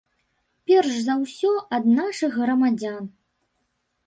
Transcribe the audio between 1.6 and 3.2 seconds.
ад нашых грамадзян.